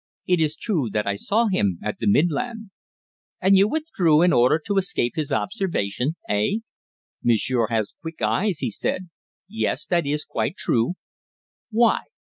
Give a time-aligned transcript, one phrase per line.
[0.25, 2.71] It is true that I saw him at the Midland."
[3.39, 6.61] "And you withdrew in order to escape his observation eh?"
[7.23, 9.09] "Monsieur has quick eyes," he said.
[9.47, 10.93] "Yes, that is quite true."
[11.69, 11.99] "Why?"